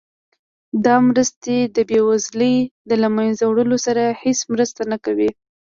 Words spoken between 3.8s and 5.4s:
سره هیڅ مرسته نه کوي.